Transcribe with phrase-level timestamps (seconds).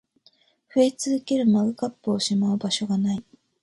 [0.73, 3.23] 増え続けるマグカップをしまう場所が無い